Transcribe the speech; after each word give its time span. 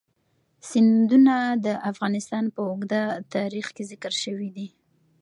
سیندونه 0.69 1.35
د 1.65 1.67
افغانستان 1.91 2.43
په 2.55 2.61
اوږده 2.69 3.01
تاریخ 3.35 3.67
کې 3.75 3.83
ذکر 3.91 4.13
شوی 4.23 4.49
دی. 4.55 4.67